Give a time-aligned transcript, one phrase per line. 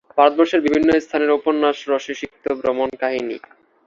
[0.11, 3.37] ভারতবর্ষের বিভিন্ন স্থানের উপন্যাস রসে সিক্ত ভ্রমণ কাহিনী।